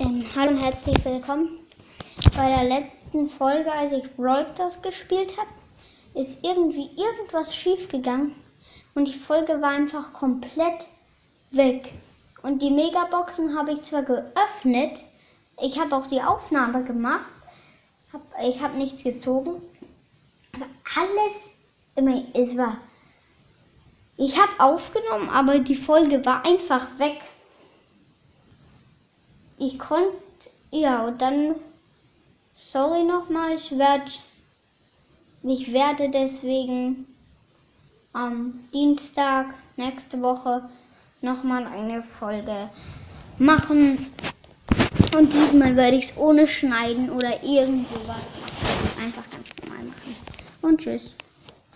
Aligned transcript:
Ähm, 0.00 0.24
hallo 0.36 0.52
und 0.52 0.62
herzlich 0.62 1.04
willkommen. 1.04 1.58
Bei 2.36 2.48
der 2.48 2.62
letzten 2.62 3.28
Folge, 3.28 3.72
als 3.72 3.90
ich 3.90 4.14
Brawl 4.14 4.46
Stars 4.54 4.80
gespielt 4.80 5.36
habe, 5.36 5.48
ist 6.14 6.36
irgendwie 6.44 6.88
irgendwas 6.96 7.56
schief 7.56 7.88
gegangen 7.88 8.36
und 8.94 9.06
die 9.06 9.18
Folge 9.18 9.60
war 9.60 9.70
einfach 9.70 10.12
komplett 10.12 10.86
weg. 11.50 11.92
Und 12.42 12.62
die 12.62 12.70
Megaboxen 12.70 13.58
habe 13.58 13.72
ich 13.72 13.82
zwar 13.82 14.04
geöffnet, 14.04 15.02
ich 15.60 15.80
habe 15.80 15.96
auch 15.96 16.06
die 16.06 16.22
Aufnahme 16.22 16.84
gemacht, 16.84 17.34
hab, 18.12 18.22
ich 18.40 18.62
habe 18.62 18.76
nichts 18.76 19.02
gezogen, 19.02 19.60
aber 20.54 20.66
alles, 20.94 21.34
immer, 21.96 22.22
es 22.34 22.56
war, 22.56 22.76
ich 24.16 24.40
habe 24.40 24.60
aufgenommen, 24.60 25.28
aber 25.28 25.58
die 25.58 25.74
Folge 25.74 26.24
war 26.24 26.46
einfach 26.46 26.86
weg 27.00 27.20
ich 29.58 29.78
konnte, 29.78 30.10
ja, 30.70 31.06
und 31.06 31.20
dann, 31.20 31.56
sorry 32.54 33.04
nochmal, 33.04 33.56
ich 33.56 33.76
werde, 33.76 34.10
ich 35.42 35.72
werde 35.72 36.10
deswegen 36.10 37.06
am 38.12 38.60
Dienstag 38.72 39.54
nächste 39.76 40.20
Woche 40.22 40.68
nochmal 41.20 41.66
eine 41.66 42.02
Folge 42.02 42.70
machen. 43.38 44.12
Und 45.16 45.32
diesmal 45.32 45.74
werde 45.76 45.96
ich 45.96 46.10
es 46.10 46.16
ohne 46.16 46.46
Schneiden 46.46 47.10
oder 47.10 47.42
irgend 47.42 47.88
sowas 47.88 48.34
einfach 49.00 49.28
ganz 49.30 49.48
normal 49.62 49.84
machen. 49.84 50.16
Und 50.62 50.80
tschüss. 50.80 51.12